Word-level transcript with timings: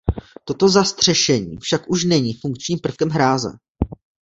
Toto 0.45 0.69
zastřešení 0.69 1.57
však 1.57 1.89
už 1.89 2.03
není 2.03 2.33
funkčním 2.33 2.79
prvkem 2.79 3.09
hráze. 3.09 3.51